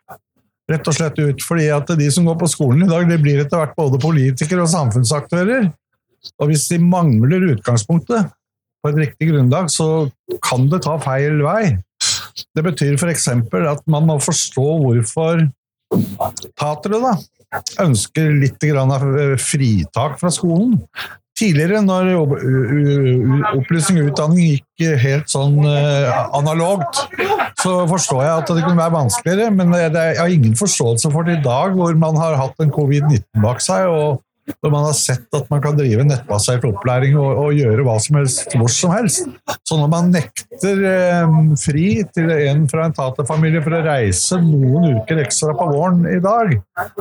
rett 0.71 0.89
og 0.89 0.97
slett 0.97 1.21
ut. 1.21 1.45
Fordi 1.45 1.67
at 1.75 1.93
de 1.99 2.09
som 2.09 2.25
går 2.25 2.39
på 2.41 2.49
skolen 2.49 2.87
i 2.87 2.89
dag, 2.89 3.05
det 3.09 3.21
blir 3.21 3.43
etter 3.43 3.61
hvert 3.61 3.77
både 3.77 4.01
politikere 4.01 4.65
og 4.65 4.71
samfunnsaktører. 4.73 5.69
Og 6.41 6.49
hvis 6.49 6.65
de 6.71 6.81
mangler 6.81 7.51
utgangspunktet 7.53 8.33
på 8.81 8.89
et 8.89 9.01
riktig 9.03 9.29
grunnlag, 9.29 9.69
så 9.69 10.07
kan 10.45 10.65
det 10.71 10.81
ta 10.87 10.97
feil 11.05 11.37
vei. 11.45 11.75
Det 12.55 12.63
betyr 12.65 12.97
f.eks. 12.99 13.29
at 13.31 13.85
man 13.91 14.07
må 14.09 14.19
forstå 14.23 14.65
hvorfor 14.83 15.45
tatere 16.59 17.15
ønsker 17.81 18.33
litt 18.41 18.63
eh, 18.65 19.37
fritak 19.39 20.17
fra 20.19 20.31
skolen. 20.33 20.79
Tidligere, 21.35 21.81
når 21.83 22.13
opplysning 23.57 23.99
og 24.05 24.13
utdanning 24.13 24.53
gikk 24.53 25.01
helt 25.03 25.31
sånn 25.31 25.59
eh, 25.67 26.11
analogt, 26.35 27.01
så 27.59 27.81
forstår 27.89 28.21
jeg 28.23 28.35
at 28.39 28.51
det 28.51 28.63
kunne 28.63 28.79
være 28.79 28.95
vanskeligere, 28.95 29.51
men 29.55 29.75
jeg 29.75 30.19
har 30.19 30.31
ingen 30.31 30.55
forståelse 30.59 31.11
for 31.11 31.27
det 31.27 31.39
i 31.39 31.43
dag, 31.43 31.75
hvor 31.75 31.95
man 31.99 32.19
har 32.19 32.37
hatt 32.39 32.63
en 32.63 32.71
covid-19 32.75 33.43
bak 33.43 33.63
seg, 33.63 33.87
og 33.91 34.21
hvor 34.59 34.73
man 34.73 34.85
har 34.87 34.95
sett 34.97 35.37
at 35.37 35.47
man 35.49 35.61
kan 35.63 35.77
drive 35.77 36.05
nettbasert 36.05 36.65
opplæring 36.67 37.17
og, 37.17 37.41
og 37.45 37.57
gjøre 37.57 37.85
hva 37.85 37.95
som 38.01 38.19
helst 38.19 38.53
hvor 38.55 38.71
som 38.71 38.93
helst. 38.93 39.29
Så 39.65 39.79
når 39.79 39.91
man 39.91 40.11
nekter 40.13 40.83
eh, 40.89 41.39
fri 41.61 41.87
til 42.15 42.31
en 42.35 42.65
fra 42.71 42.87
en 42.87 42.95
taterfamilie 42.95 43.63
for 43.65 43.77
å 43.77 43.83
reise 43.85 44.39
noen 44.43 44.99
uker 44.99 45.23
ekstra 45.23 45.55
på 45.57 45.69
våren 45.73 46.05
i 46.11 46.19
dag, 46.23 46.55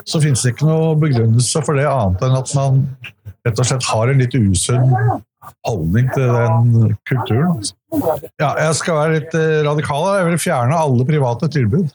så 0.09 0.23
finnes 0.23 0.45
det 0.45 0.55
ikke 0.55 0.71
noe 0.71 0.95
begrunnelse 1.01 1.65
for 1.67 1.81
det 1.81 1.89
annet 1.91 2.25
enn 2.25 2.41
at 2.41 2.57
man 2.57 2.83
rett 3.45 3.61
og 3.61 3.69
slett 3.69 3.89
har 3.91 4.11
en 4.11 4.23
litt 4.23 4.37
usunn 4.37 4.95
holdning 5.69 6.09
til 6.15 6.31
den 6.33 6.95
kulturen. 7.09 7.61
Ja, 8.41 8.55
jeg 8.59 8.79
skal 8.79 8.99
være 8.99 9.19
litt 9.19 9.37
eh, 9.37 9.61
radikal. 9.67 10.09
Jeg 10.19 10.31
vil 10.31 10.41
fjerne 10.47 10.79
alle 10.81 11.07
private 11.09 11.51
tilbud. 11.53 11.93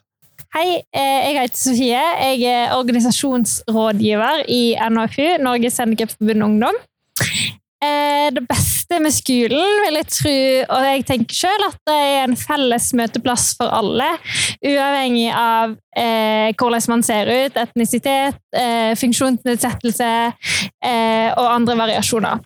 Hei, 0.49 0.79
eh, 0.97 1.29
jeg 1.29 1.35
heter 1.43 1.59
Sofie. 1.59 2.05
Jeg 2.33 2.41
er 2.49 2.71
organisasjonsrådgiver 2.73 4.47
i 4.49 4.73
NHFU, 4.81 5.27
Norges 5.45 5.77
Handikapforbund 5.77 6.43
Ungdom. 6.43 6.79
Eh, 7.83 8.31
Det 8.33 8.41
beste 8.49 8.97
med 8.99 9.13
skolen 9.13 9.77
vil 9.85 9.99
jeg 9.99 10.07
tro, 10.09 10.33
og 10.75 10.83
jeg 10.87 11.05
tenker 11.05 11.35
selv 11.37 11.67
at 11.69 11.77
det 11.87 11.95
er 11.95 12.23
en 12.23 12.35
felles 12.37 12.89
møteplass 12.97 13.53
for 13.57 13.69
alle, 13.69 14.09
uavhengig 14.65 15.29
av 15.33 15.77
eh, 15.95 16.49
hvordan 16.57 16.89
man 16.95 17.05
ser 17.05 17.29
ut, 17.29 17.57
etnisitet, 17.57 18.37
eh, 18.53 18.93
funksjonsnedsettelse 18.97 20.11
eh, 20.83 21.29
og 21.37 21.45
andre 21.45 21.77
variasjoner. 21.77 22.41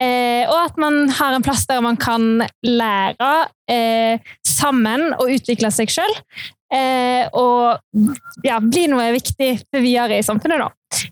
Eh, 0.00 0.44
og 0.48 0.58
at 0.62 0.76
man 0.78 1.08
har 1.10 1.34
en 1.34 1.42
plass 1.42 1.66
der 1.66 1.80
man 1.82 1.96
kan 2.00 2.44
lære 2.62 3.32
eh, 3.70 4.20
sammen 4.46 5.12
og 5.18 5.32
utvikle 5.36 5.70
seg 5.74 5.90
selv. 5.90 6.20
Eh, 6.68 7.24
og 7.32 8.44
ja, 8.44 8.58
bli 8.60 8.86
noe 8.92 9.08
viktig 9.14 9.54
for 9.64 9.84
videre 9.84 10.20
i 10.20 10.26
samfunnet, 10.26 10.60
da. 10.60 11.06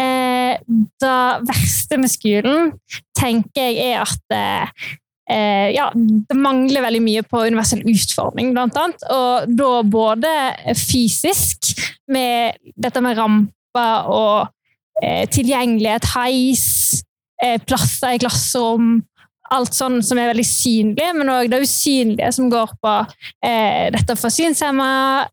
Eh, 0.00 0.54
det 1.02 1.20
verste 1.48 1.98
med 2.00 2.12
skolen 2.12 2.70
tenker 3.18 3.66
jeg 3.66 3.90
er 3.90 4.04
at 4.04 4.34
eh, 4.36 4.84
eh, 5.30 5.68
ja, 5.74 5.88
det 5.94 6.38
mangler 6.38 6.84
veldig 6.86 7.02
mye 7.04 7.24
på 7.26 7.42
universell 7.48 7.82
utforming, 7.90 8.54
blant 8.54 8.78
annet. 8.80 9.04
Og 9.10 9.50
da 9.58 9.72
både 9.86 10.34
fysisk, 10.78 11.74
med 12.10 12.58
dette 12.74 13.02
med 13.04 13.18
ramper 13.18 14.08
og 14.10 14.48
eh, 15.02 15.26
tilgjengelighet, 15.30 16.08
heis, 16.16 17.02
eh, 17.42 17.58
plasser 17.62 18.16
i 18.16 18.22
klasserom, 18.22 18.96
alt 19.54 19.76
sånn 19.76 19.98
som 20.06 20.20
er 20.20 20.30
veldig 20.30 20.46
synlig, 20.46 21.08
men 21.16 21.32
òg 21.32 21.50
det 21.50 21.62
usynlige 21.64 22.30
som 22.34 22.50
går 22.52 22.74
på 22.82 22.94
eh, 23.46 23.88
dette 23.94 24.16
for 24.18 24.32
synshemma, 24.32 24.90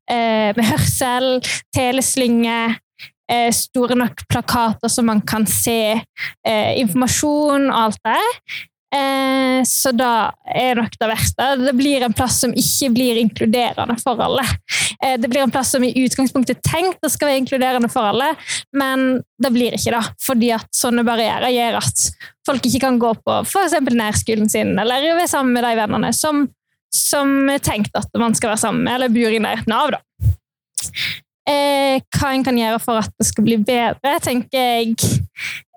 eh, 0.10 0.50
med 0.58 0.66
hørsel, 0.72 1.38
teleslynge, 1.76 2.60
eh, 3.32 3.50
store 3.54 3.98
nok 4.00 4.26
plakater 4.32 4.92
som 4.92 5.10
man 5.12 5.22
kan 5.22 5.46
se 5.50 5.98
eh, 5.98 6.72
informasjon 6.82 7.70
og 7.70 7.78
alt 7.86 8.02
det. 8.08 8.24
Eh, 8.96 9.64
så 9.68 9.92
da 9.92 10.32
er 10.48 10.80
nok 10.80 10.94
det 11.00 11.10
verste. 11.12 11.48
Det 11.60 11.74
blir 11.76 12.06
en 12.06 12.16
plass 12.16 12.40
som 12.44 12.54
ikke 12.56 12.90
blir 12.96 13.20
inkluderende 13.20 13.98
for 14.00 14.22
alle. 14.24 14.46
Eh, 15.04 15.18
det 15.20 15.28
blir 15.28 15.44
en 15.44 15.52
plass 15.52 15.74
som 15.76 15.84
i 15.84 15.92
utgangspunktet 16.06 16.62
tenkt 16.64 17.02
det 17.04 17.12
skal 17.12 17.32
være 17.32 17.42
inkluderende 17.44 17.92
for 17.92 18.08
alle, 18.14 18.32
men 18.78 19.20
det 19.44 19.52
blir 19.54 19.76
ikke 19.76 19.94
det, 19.94 20.04
fordi 20.24 20.54
at 20.56 20.70
sånne 20.76 21.04
barrierer 21.08 21.52
gjør 21.52 21.82
at 21.82 22.08
folk 22.48 22.70
ikke 22.70 22.84
kan 22.86 23.00
gå 23.02 23.12
på 23.20 23.42
f.eks. 23.44 23.76
nærskolen 23.92 24.50
sin, 24.50 24.74
eller 24.80 25.12
være 25.12 25.30
sammen 25.30 25.58
med 25.58 25.68
de 25.68 25.76
vennene 25.82 26.14
som, 26.16 26.46
som 26.94 27.52
er 27.52 27.64
tenkt 27.64 27.96
at 28.00 28.16
man 28.18 28.36
skal 28.40 28.54
være 28.54 28.64
sammen 28.64 28.88
med, 28.88 28.96
eller 28.96 29.14
bor 29.14 29.36
i 29.36 29.44
nærheten 29.44 29.76
av. 29.76 29.98
da. 29.98 30.04
Eh, 31.48 32.00
hva 32.18 32.34
en 32.36 32.44
kan 32.44 32.58
gjøre 32.60 32.80
for 32.84 33.00
at 33.00 33.12
det 33.20 33.28
skal 33.30 33.46
bli 33.46 33.60
bedre, 33.68 34.18
tenker 34.24 34.58
jeg 34.58 34.96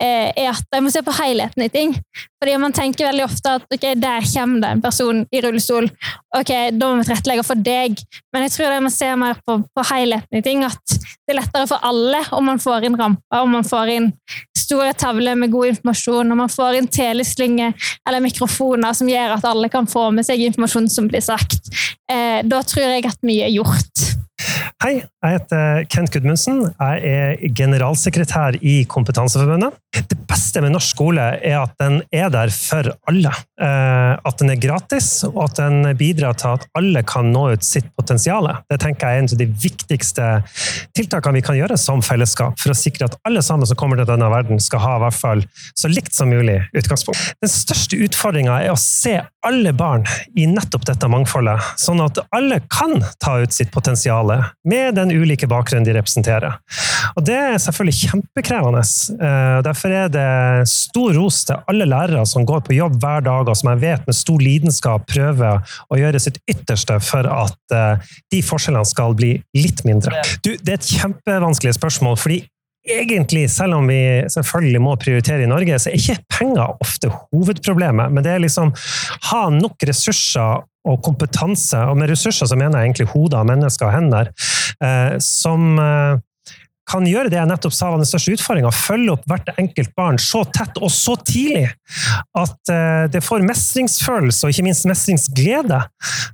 er 0.00 0.50
at 0.50 0.64
jeg 0.72 0.82
må 0.82 0.90
se 0.92 1.02
på 1.04 1.14
helheten 1.18 1.64
i 1.64 1.70
ting. 1.72 1.94
Fordi 2.40 2.56
man 2.62 2.72
tenker 2.72 3.10
veldig 3.10 3.26
ofte 3.26 3.56
at 3.58 3.74
ok, 3.74 3.86
der 4.00 4.24
kommer 4.32 4.62
det 4.62 4.70
en 4.70 4.82
person 4.82 5.24
i 5.30 5.42
rullestol. 5.44 5.90
ok, 6.36 6.52
Da 6.72 6.88
må 6.88 7.00
vi 7.00 7.08
tilrettelegge 7.08 7.44
for 7.44 7.54
deg. 7.60 8.00
Men 8.32 8.46
jeg 8.46 8.54
tror 8.56 8.72
jeg 8.72 8.84
må 8.86 8.92
se 8.94 9.10
mer 9.16 9.40
på, 9.46 9.58
på 9.76 9.86
helheten 9.92 10.40
i 10.40 10.42
ting. 10.42 10.64
At 10.64 10.80
det 10.94 11.34
er 11.34 11.40
lettere 11.42 11.68
for 11.68 11.84
alle 11.84 12.22
om 12.32 12.48
man 12.48 12.62
får 12.62 12.88
inn 12.88 12.96
ramper, 12.98 13.42
om 13.42 13.52
man 13.58 13.66
får 13.66 13.92
inn 13.96 14.12
store 14.56 14.94
tavler 14.94 15.36
med 15.38 15.50
god 15.50 15.72
informasjon, 15.72 16.32
om 16.32 16.42
man 16.44 16.52
får 16.52 16.78
inn 16.78 16.88
teleslynger 16.90 17.74
eller 18.08 18.22
mikrofoner 18.24 18.94
som 18.96 19.10
gjør 19.10 19.36
at 19.36 19.48
alle 19.50 19.70
kan 19.72 19.88
få 19.90 20.08
med 20.14 20.26
seg 20.26 20.42
informasjon 20.46 20.88
som 20.92 21.10
blir 21.10 21.24
sagt. 21.24 21.72
Eh, 22.10 22.40
da 22.46 22.62
tror 22.66 22.86
jeg 22.86 23.08
at 23.10 23.20
mye 23.26 23.48
er 23.48 23.54
gjort. 23.54 24.06
Hei, 24.80 24.94
jeg 25.20 25.36
heter 25.36 25.84
Kent 25.92 26.12
Gudmundsen. 26.14 26.62
Jeg 26.80 27.00
er 27.04 27.54
generalsekretær 27.56 28.56
i 28.64 28.80
Kompetanseforbundet. 28.88 29.76
Det 29.92 30.16
beste 30.30 30.62
med 30.64 30.72
norsk 30.72 30.94
skole 30.94 31.24
er 31.44 31.58
at 31.60 31.74
den 31.82 31.98
er 32.14 32.30
der 32.32 32.52
for 32.54 32.88
alle. 33.10 33.32
Eh, 33.60 34.16
At 34.24 34.38
den 34.40 34.50
er 34.52 34.60
gratis, 34.60 35.22
og 35.28 35.42
at 35.44 35.58
den 35.60 35.84
bidrar 35.98 36.36
til 36.38 36.54
at 36.54 36.64
alle 36.76 37.02
kan 37.06 37.28
nå 37.32 37.50
ut 37.52 37.64
sitt 37.64 37.88
potensial. 37.98 38.48
Det 38.70 38.78
tenker 38.80 39.06
jeg 39.06 39.16
er 39.18 39.22
en 39.24 39.30
av 39.32 39.40
de 39.40 39.46
viktigste 39.62 40.28
tiltakene 40.96 41.38
vi 41.38 41.44
kan 41.44 41.58
gjøre 41.58 41.76
som 41.80 42.02
fellesskap, 42.04 42.58
for 42.60 42.72
å 42.72 42.78
sikre 42.78 43.10
at 43.10 43.18
alle 43.28 43.42
sammen 43.44 43.68
som 43.68 43.78
kommer 43.80 44.00
til 44.00 44.08
denne 44.08 44.30
verden, 44.32 44.60
skal 44.60 44.82
ha 44.84 44.96
i 44.96 45.02
hvert 45.04 45.18
fall 45.20 45.44
så 45.78 45.90
likt 45.90 46.14
som 46.16 46.32
mulig 46.32 46.58
utgangspunkt. 46.76 47.34
Den 47.42 47.52
største 47.52 48.00
utfordringa 48.00 48.60
er 48.64 48.72
å 48.72 48.80
se 48.80 49.18
alle 49.46 49.72
barn 49.76 50.06
i 50.36 50.46
nettopp 50.48 50.86
dette 50.88 51.08
mangfoldet, 51.10 51.60
sånn 51.80 52.02
at 52.04 52.20
alle 52.36 52.60
kan 52.72 52.98
ta 53.22 53.38
ut 53.42 53.54
sitt 53.56 53.72
potensial 53.74 54.32
med 54.68 54.94
den 54.98 55.09
ulike 55.16 55.48
bakgrunnen 55.50 55.86
de 55.86 55.94
representerer. 55.96 56.58
Og 57.16 57.24
Det 57.26 57.36
er 57.36 57.58
selvfølgelig 57.62 58.10
kjempekrevende. 58.10 58.84
Eh, 59.16 59.58
Derfor 59.66 59.94
er 59.94 60.12
det 60.12 60.68
stor 60.70 61.14
ros 61.16 61.42
til 61.48 61.60
alle 61.70 61.88
lærere 61.88 62.26
som 62.26 62.46
går 62.46 62.62
på 62.66 62.76
jobb 62.76 63.00
hver 63.02 63.24
dag, 63.26 63.48
og 63.48 63.56
som 63.56 63.72
jeg 63.72 63.82
vet 63.84 64.06
med 64.06 64.18
stor 64.18 64.44
lidenskap 64.44 65.06
prøver 65.10 65.60
å 65.90 66.00
gjøre 66.00 66.22
sitt 66.22 66.40
ytterste 66.50 67.00
for 67.04 67.26
at 67.26 67.76
eh, 67.76 68.14
de 68.32 68.42
forskjellene 68.44 68.88
skal 68.88 69.16
bli 69.18 69.34
litt 69.56 69.84
mindre. 69.88 70.22
Du, 70.44 70.54
det 70.56 70.76
er 70.76 70.80
et 70.80 70.94
kjempevanskelig 71.00 71.76
spørsmål, 71.78 72.18
fordi 72.20 72.42
egentlig, 72.88 73.50
selv 73.52 73.76
om 73.76 73.88
vi 73.90 74.00
selvfølgelig 74.32 74.80
må 74.82 74.96
prioritere 75.00 75.44
i 75.44 75.50
Norge, 75.50 75.78
så 75.78 75.90
er 75.90 75.98
ikke 75.98 76.38
penger 76.38 76.80
ofte 76.80 77.10
hovedproblemet, 77.12 78.12
men 78.12 78.24
det 78.24 78.32
er 78.34 78.44
liksom 78.44 78.72
ha 79.30 79.42
nok 79.52 79.84
ressurser 79.88 80.64
og 80.88 81.02
kompetanse, 81.04 81.78
og 81.90 81.98
med 82.00 82.10
ressurser 82.10 82.48
så 82.48 82.56
mener 82.56 82.78
jeg 82.78 82.90
egentlig 82.90 83.10
hoder, 83.12 83.44
mennesker 83.44 83.88
og 83.88 83.94
hender, 83.94 84.30
eh, 84.82 85.18
som 85.20 85.78
eh, 85.78 86.20
kan 86.90 87.06
gjøre 87.06 87.30
det 87.30 87.38
jeg 87.38 87.48
nettopp 87.50 87.74
sa 87.74 87.90
var 87.92 88.00
den 88.00 88.08
største 88.08 88.34
utfordringa, 88.36 88.72
følge 88.74 89.14
opp 89.14 89.26
hvert 89.30 89.50
enkelt 89.60 89.92
barn 89.98 90.18
så 90.20 90.42
tett 90.50 90.78
og 90.80 90.90
så 90.92 91.14
tidlig 91.26 91.68
at 92.38 92.72
eh, 92.72 93.06
det 93.12 93.22
får 93.24 93.46
mestringsfølelse 93.46 94.46
og 94.46 94.54
ikke 94.54 94.66
minst 94.66 94.88
mestringsglede, 94.90 95.80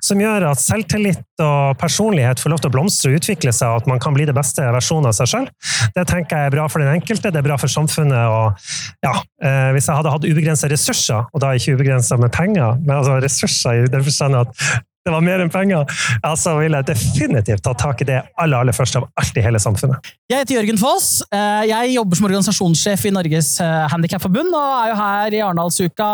som 0.04 0.22
gjør 0.22 0.48
at 0.50 0.62
selvtillit 0.62 1.22
og 1.44 1.76
personlighet 1.80 2.40
får 2.40 2.52
lov 2.52 2.62
til 2.62 2.70
å 2.70 2.74
blomstre 2.76 3.12
og 3.12 3.20
utvikle 3.20 3.52
seg, 3.52 3.68
og 3.68 3.82
at 3.82 3.90
man 3.90 4.00
kan 4.02 4.16
bli 4.16 4.26
det 4.28 4.36
beste 4.36 4.64
versjonen 4.76 5.10
av 5.10 5.16
seg 5.18 5.30
sjøl. 5.32 5.48
Det 5.96 6.06
tenker 6.08 6.40
jeg 6.40 6.50
er 6.50 6.56
bra 6.56 6.66
for 6.72 6.82
den 6.82 6.94
enkelte, 6.94 7.32
det 7.32 7.42
er 7.42 7.46
bra 7.46 7.58
for 7.60 7.72
samfunnet. 7.72 8.16
og 8.16 8.56
ja, 9.04 9.14
eh, 9.44 9.70
Hvis 9.76 9.90
jeg 9.90 10.00
hadde 10.00 10.12
hatt 10.14 10.28
ubegrensa 10.28 10.70
ressurser, 10.72 11.28
og 11.32 11.42
da 11.44 11.52
ikke 11.56 11.76
ubegrensa 11.76 12.18
med 12.20 12.32
penger, 12.34 12.78
men 12.82 12.98
altså 12.98 13.20
ressurser 13.22 13.84
i 13.84 13.88
den 13.92 14.04
forstand 14.06 14.40
at 14.40 14.68
det 15.06 15.12
var 15.14 15.22
mer 15.22 15.42
enn 15.44 15.50
penger, 15.52 15.86
ja, 16.18 16.32
så 16.34 16.56
vil 16.58 16.74
jeg 16.74 16.88
definitivt 16.88 17.62
ta 17.62 17.72
tak 17.78 18.02
i 18.02 18.08
det 18.08 18.18
aller, 18.42 18.58
aller 18.58 18.74
først 18.74 18.98
av 18.98 19.06
alt 19.20 19.38
i 19.38 19.44
hele 19.44 19.60
samfunnet. 19.62 20.10
Jeg 20.26 20.42
heter 20.42 20.56
Jørgen 20.58 20.80
Foss. 20.80 21.20
Eh, 21.30 21.62
Jeg 21.70 21.92
jobber 21.94 22.18
som 22.18 22.26
organisasjonssjef 22.26 23.04
i 23.06 23.12
Norges 23.14 23.52
eh, 23.62 23.84
Handikapforbund, 23.92 24.50
og 24.50 24.72
er 24.82 24.90
jo 24.90 24.96
her 24.98 25.36
i 25.38 25.42
Arendalsuka 25.46 26.08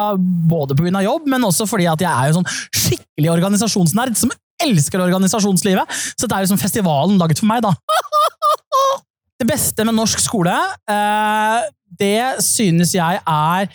både 0.50 0.76
pga. 0.76 1.00
jobb, 1.06 1.28
men 1.32 1.49
også 1.49 1.64
fordi 1.70 1.88
at 1.88 2.04
jeg 2.04 2.12
er 2.12 2.28
jo 2.28 2.40
sånn 2.40 2.50
skikkelig 2.52 3.32
organisasjonsnerd 3.32 4.18
som 4.20 4.34
elsker 4.62 5.00
organisasjonslivet. 5.00 6.02
Så 6.12 6.28
det 6.28 6.37
er 6.37 6.44
jo 6.44 6.52
som 6.52 6.61
festivalen 6.61 7.16
laget 7.20 7.40
for 7.40 7.49
meg, 7.49 7.64
da. 7.64 7.72
Det 9.42 9.49
beste 9.49 9.82
med 9.82 9.96
norsk 9.96 10.20
skole, 10.22 10.52
eh, 10.87 11.64
det 11.99 12.44
synes 12.44 12.92
jeg 12.94 13.18
er 13.26 13.72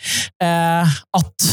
at 1.18 1.44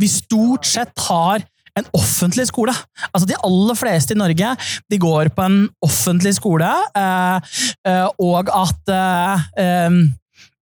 vi 0.00 0.08
stort 0.10 0.64
sett 0.66 1.04
har 1.06 1.44
en 1.78 1.88
offentlig 1.96 2.46
skole. 2.50 2.74
Altså 3.10 3.28
De 3.28 3.38
aller 3.46 3.78
fleste 3.78 4.14
i 4.14 4.18
Norge 4.18 4.52
de 4.90 5.00
går 5.00 5.32
på 5.34 5.46
en 5.46 5.62
offentlig 5.84 6.34
skole, 6.38 6.68
eh, 6.98 7.56
eh, 7.90 8.06
og 8.22 8.52
at 8.54 8.94
eh, 8.94 10.04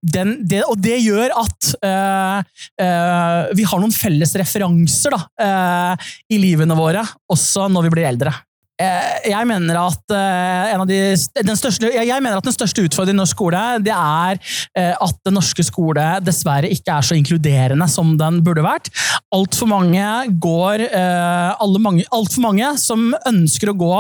den, 0.03 0.33
det, 0.49 0.65
og 0.67 0.79
det 0.83 0.99
gjør 1.05 1.31
at 1.45 1.69
øh, 1.79 2.39
øh, 2.83 3.53
vi 3.55 3.67
har 3.69 3.83
noen 3.83 3.95
felles 3.95 4.35
referanser 4.41 5.15
da, 5.15 5.21
øh, 5.47 6.09
i 6.35 6.41
livene 6.43 6.75
våre, 6.79 7.05
også 7.31 7.69
når 7.71 7.87
vi 7.87 7.95
blir 7.95 8.09
eldre. 8.11 8.35
Eh, 8.83 9.31
Jeg 9.31 9.47
mener, 9.49 9.79
at, 9.79 10.15
eh, 10.17 10.85
de, 10.89 10.99
den 11.47 11.59
største, 11.59 11.91
jeg 11.93 12.23
mener 12.23 12.41
at 12.41 12.47
den 12.47 12.55
største 12.55 12.85
utfordringen 12.87 13.21
i 13.21 13.23
norsk 13.23 13.37
skole 13.37 13.61
det 13.85 13.93
er 13.95 14.39
eh, 14.79 14.95
at 14.97 15.19
den 15.27 15.37
norske 15.37 15.65
skole 15.67 16.05
dessverre 16.25 16.71
ikke 16.73 16.97
er 16.97 17.07
så 17.07 17.17
inkluderende 17.19 17.87
som 17.91 18.15
den 18.19 18.41
burde 18.45 18.65
vært. 18.65 18.91
Altfor 19.33 19.69
mange 19.71 20.03
går 20.43 20.85
alle 20.93 21.81
alt 22.13 22.33
for 22.35 22.43
mange 22.45 22.69
som 22.81 23.13
ønsker 23.29 23.71
å 23.71 23.77
gå 23.79 23.95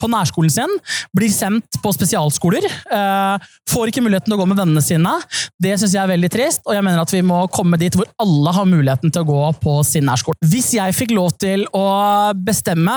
på 0.00 0.08
nærskolen 0.10 0.52
sin, 0.52 0.72
blir 1.16 1.32
sendt 1.32 1.78
på 1.82 1.92
spesialskoler. 1.94 2.64
Får 3.70 3.90
ikke 3.90 4.04
muligheten 4.04 4.30
til 4.30 4.36
å 4.36 4.40
gå 4.40 4.48
med 4.50 4.60
vennene 4.60 4.82
sine. 4.84 5.12
Det 5.62 5.74
syns 5.76 5.94
jeg 5.96 6.02
er 6.02 6.12
veldig 6.12 6.30
trist, 6.32 6.62
og 6.64 6.76
jeg 6.76 6.84
mener 6.86 7.02
at 7.02 7.12
vi 7.12 7.22
må 7.26 7.42
komme 7.52 7.78
dit 7.80 7.96
hvor 7.96 8.08
alle 8.22 8.54
har 8.56 8.68
muligheten 8.68 9.12
til 9.12 9.24
å 9.24 9.28
gå 9.28 9.42
på 9.62 9.76
sin 9.86 10.06
nærskole. 10.08 10.38
Hvis 10.46 10.72
jeg 10.76 10.96
fikk 10.96 11.14
lov 11.16 11.34
til 11.42 11.66
å 11.76 11.86
bestemme 12.46 12.96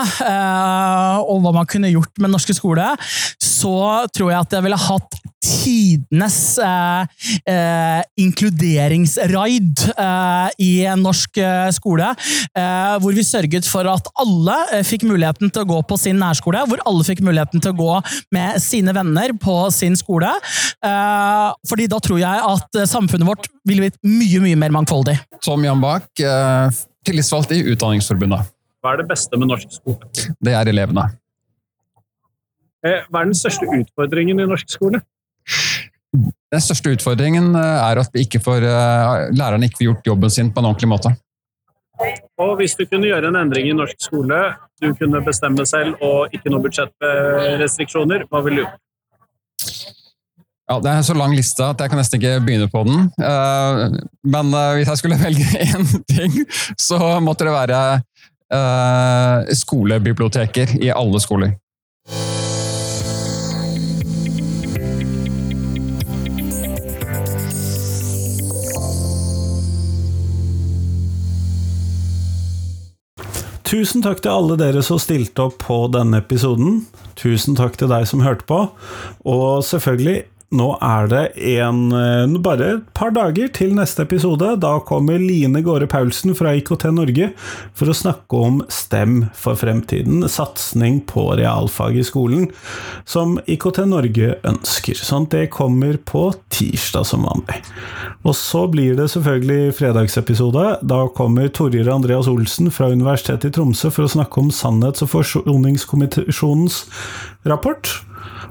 og 1.26 1.42
hva 1.44 1.54
man 1.60 1.68
kunne 1.70 1.92
gjort 1.92 2.12
med 2.18 2.28
den 2.28 2.36
norske 2.36 2.56
skole, 2.56 2.86
så 3.40 4.06
tror 4.14 4.32
jeg 4.32 4.40
at 4.40 4.56
jeg 4.56 4.66
ville 4.66 4.80
hatt 4.80 5.20
tidenes 5.40 6.58
eh, 6.60 7.02
eh, 7.48 8.00
inkluderingsraid 8.20 9.84
eh, 9.94 10.48
i 10.60 10.70
en 10.90 11.02
norsk 11.04 11.40
eh, 11.40 11.68
skole, 11.74 12.10
eh, 12.56 12.96
hvor 13.00 13.16
vi 13.16 13.24
sørget 13.24 13.68
for 13.68 13.88
at 13.90 14.10
alle 14.20 14.58
eh, 14.76 14.84
fikk 14.86 15.06
muligheten 15.08 15.52
til 15.52 15.64
å 15.64 15.70
gå 15.72 15.80
på 15.88 15.98
sin 16.00 16.20
nærskole, 16.20 16.62
hvor 16.68 16.84
alle 16.88 17.06
fikk 17.08 17.24
muligheten 17.26 17.64
til 17.64 17.72
å 17.72 17.80
gå 17.80 17.96
med 18.36 18.60
sine 18.62 18.94
venner 18.96 19.34
på 19.40 19.56
sin 19.74 19.96
skole. 19.98 20.32
Eh, 20.84 21.48
fordi 21.68 21.88
da 21.90 22.00
tror 22.04 22.20
jeg 22.20 22.46
at 22.52 22.80
eh, 22.80 22.88
samfunnet 22.90 23.28
vårt 23.28 23.48
ville 23.68 23.88
blitt 23.88 24.00
mye, 24.04 24.44
mye 24.44 24.60
mer 24.60 24.76
mangfoldig. 24.80 25.16
Tom 25.44 25.64
Jan 25.64 25.80
Bach, 25.82 26.08
eh, 26.20 26.80
tillitsvalgt 27.06 27.56
i 27.56 27.64
Utdanningsforbundet. 27.72 28.59
Hva 28.80 28.94
er 28.94 29.02
det 29.02 29.08
beste 29.10 29.36
med 29.36 29.50
norsk 29.50 29.74
skole? 29.76 30.08
Det 30.40 30.54
er 30.56 30.70
elevene. 30.72 31.04
Eh, 32.80 33.02
Hva 33.12 33.20
er 33.22 33.28
den 33.28 33.36
største 33.36 33.68
utfordringen 33.68 34.40
i 34.40 34.46
norsk 34.48 34.72
skole? 34.72 35.02
Den 36.50 36.62
største 36.64 36.94
utfordringen 36.96 37.52
eh, 37.54 37.80
er 37.90 38.00
at 38.00 38.16
ikke 38.18 38.40
får, 38.42 38.64
eh, 38.64 39.26
lærerne 39.36 39.68
ikke 39.68 39.82
får 39.82 39.88
gjort 39.90 40.08
jobben 40.12 40.32
sin 40.32 40.52
på 40.52 40.62
en 40.62 40.70
ordentlig 40.72 40.88
måte. 40.94 41.12
Og 42.40 42.54
hvis 42.56 42.72
du 42.78 42.86
kunne 42.88 43.10
gjøre 43.10 43.28
en 43.28 43.36
endring 43.36 43.68
i 43.68 43.76
norsk 43.76 44.00
skole, 44.00 44.38
du 44.80 44.94
kunne 44.96 45.20
bestemme 45.26 45.66
selv 45.68 46.00
og 46.00 46.32
ikke 46.32 46.48
noe 46.48 46.64
budsjettrestriksjoner, 46.64 48.24
hva 48.30 48.40
ville 48.46 48.62
du 48.62 48.64
gjort? 48.64 48.78
Ja, 50.70 50.78
Det 50.80 50.86
er 50.88 51.00
en 51.02 51.04
så 51.04 51.16
lang 51.18 51.34
liste 51.34 51.66
at 51.66 51.80
jeg 51.82 51.90
kan 51.90 51.98
nesten 51.98 52.16
ikke 52.16 52.40
begynne 52.46 52.68
på 52.70 52.84
den. 52.86 53.08
Men 54.22 54.52
hvis 54.78 54.88
jeg 54.88 55.00
skulle 55.02 55.18
velge 55.26 55.44
én 55.66 55.84
ting, 56.08 56.36
så 56.78 57.18
måtte 57.20 57.44
det 57.44 57.52
være 57.52 57.80
skolebiblioteker 58.50 60.74
i 60.82 60.90
alle 60.90 61.22
skoler. 61.22 61.52
Tusen 73.70 74.02
takk 74.02 74.18
til 74.24 74.32
alle 74.34 74.56
dere 74.58 74.80
som 74.82 74.98
stilte 74.98 75.44
opp 75.46 75.60
på 75.62 75.76
denne 75.94 76.18
episoden. 76.24 76.80
Tusen 77.14 77.54
takk 77.54 77.76
til 77.78 77.86
deg 77.92 78.02
som 78.10 78.24
hørte 78.24 78.42
på. 78.48 78.64
Og 79.30 79.62
selvfølgelig, 79.62 80.24
nå 80.50 80.66
er 80.82 81.06
det 81.06 81.24
en, 81.60 81.92
eh, 81.94 82.38
bare 82.42 82.66
et 82.74 82.86
par 82.94 83.12
dager 83.14 83.52
til 83.54 83.76
neste 83.76 84.02
episode. 84.02 84.58
Da 84.58 84.72
kommer 84.82 85.20
Line 85.22 85.62
Gåre 85.62 85.86
Paulsen 85.86 86.34
fra 86.34 86.56
IKT 86.58 86.90
Norge 86.90 87.30
for 87.72 87.86
å 87.86 87.94
snakke 87.94 88.34
om 88.34 88.58
STEM 88.66 89.30
for 89.32 89.54
fremtiden. 89.54 90.24
Satsing 90.26 91.06
på 91.06 91.36
realfag 91.38 92.00
i 92.00 92.02
skolen, 92.02 92.50
som 93.04 93.38
IKT 93.46 93.86
Norge 93.86 94.40
ønsker. 94.42 94.98
Sånn 94.98 95.28
det 95.30 95.50
kommer 95.54 95.96
på 96.02 96.34
tirsdag 96.50 97.06
som 97.06 97.22
vanlig. 97.30 97.62
Og 98.24 98.34
så 98.34 98.66
blir 98.70 98.96
det 98.98 99.06
selvfølgelig 99.14 99.76
fredagsepisode. 99.78 100.80
Da 100.82 101.06
kommer 101.14 101.48
Torjer 101.48 101.86
Andreas 101.94 102.26
Olsen 102.26 102.72
fra 102.74 102.90
Universitetet 102.90 103.52
i 103.52 103.54
Tromsø 103.54 103.92
for 103.92 104.02
å 104.02 104.14
snakke 104.18 104.42
om 104.42 104.50
Sannhets- 104.50 105.06
og 105.06 105.14
forsoningskommisjonens 105.14 106.84
rapport. 107.46 108.00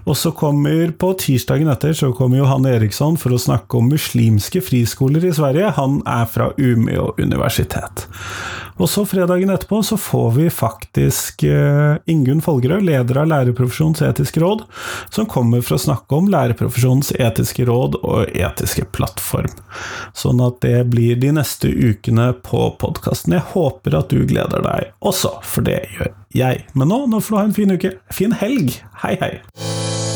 Og 0.05 0.17
så 0.17 0.31
kommer 0.35 0.91
på 0.97 1.11
tirsdagen 1.21 1.69
etter 1.71 1.93
så 1.97 2.11
kommer 2.15 2.41
Johan 2.41 2.67
Eriksson 2.69 3.17
for 3.19 3.35
å 3.35 3.41
snakke 3.41 3.79
om 3.79 3.91
muslimske 3.91 4.61
friskoler 4.65 5.27
i 5.27 5.33
Sverige. 5.35 5.73
Han 5.77 5.99
er 6.09 6.25
fra 6.29 6.51
Umeå 6.57 7.11
universitet. 7.19 8.07
Og 8.79 8.89
så 8.89 9.03
fredagen 9.07 9.51
etterpå 9.51 9.81
så 9.83 9.97
får 9.99 10.31
vi 10.37 10.47
faktisk 10.53 11.43
eh, 11.43 11.97
Ingunn 12.09 12.41
Folgerød, 12.43 12.85
leder 12.87 13.21
av 13.21 13.27
Lærerprofesjonens 13.31 14.01
etiske 14.05 14.39
råd, 14.43 14.63
som 15.13 15.27
kommer 15.29 15.63
for 15.65 15.75
å 15.75 15.83
snakke 15.83 16.15
om 16.15 16.29
Lærerprofesjonens 16.31 17.11
etiske 17.19 17.67
råd 17.67 17.99
og 17.99 18.31
etiske 18.31 18.87
plattform. 18.95 19.51
Sånn 20.17 20.39
at 20.45 20.61
det 20.63 20.77
blir 20.93 21.19
de 21.19 21.33
neste 21.35 21.69
ukene 21.69 22.31
på 22.45 22.69
podkasten. 22.79 23.35
Jeg 23.35 23.51
håper 23.51 23.99
at 23.99 24.15
du 24.15 24.23
gleder 24.29 24.63
deg 24.65 24.93
også, 25.03 25.35
for 25.43 25.67
det 25.67 25.81
gjør 25.97 26.13
jeg. 26.35 26.65
Men 26.73 26.93
nå, 26.93 27.03
nå 27.11 27.19
får 27.19 27.35
du 27.35 27.41
ha 27.41 27.47
en 27.49 27.57
fin 27.57 27.75
uke. 27.75 27.97
Fin 28.15 28.35
helg! 28.39 28.79
Hei, 29.03 29.17
hei! 29.19 30.08